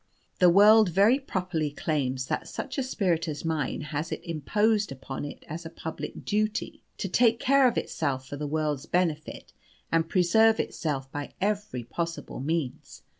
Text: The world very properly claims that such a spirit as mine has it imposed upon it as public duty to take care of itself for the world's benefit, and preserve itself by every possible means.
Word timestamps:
The 0.39 0.49
world 0.49 0.89
very 0.89 1.19
properly 1.19 1.69
claims 1.69 2.25
that 2.25 2.47
such 2.47 2.79
a 2.79 2.81
spirit 2.81 3.27
as 3.27 3.45
mine 3.45 3.81
has 3.81 4.11
it 4.11 4.23
imposed 4.23 4.91
upon 4.91 5.25
it 5.25 5.43
as 5.47 5.67
public 5.75 6.25
duty 6.25 6.81
to 6.97 7.07
take 7.07 7.39
care 7.39 7.67
of 7.67 7.77
itself 7.77 8.25
for 8.27 8.35
the 8.35 8.47
world's 8.47 8.87
benefit, 8.87 9.53
and 9.91 10.09
preserve 10.09 10.59
itself 10.59 11.11
by 11.11 11.35
every 11.39 11.83
possible 11.83 12.39
means. 12.39 13.03